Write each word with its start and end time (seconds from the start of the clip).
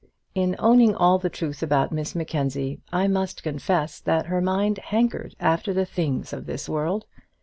In 0.33 0.55
owning 0.57 0.95
all 0.95 1.19
the 1.19 1.29
truth 1.29 1.61
about 1.61 1.91
Miss 1.91 2.15
Mackenzie, 2.15 2.79
I 2.91 3.07
must 3.07 3.43
confess 3.43 3.99
that 3.99 4.25
her 4.25 4.41
mind 4.41 4.79
hankered 4.79 5.35
after 5.39 5.75
the 5.75 5.85
things 5.85 6.33
of 6.33 6.47
this 6.47 6.67
world. 6.67 7.05